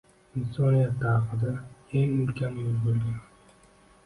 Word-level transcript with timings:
Insoniyat 0.37 0.95
tarixida 1.01 1.51
eng 2.01 2.17
ulkan 2.25 2.59
yo’l 2.63 2.81
boʻlgan 2.89 3.23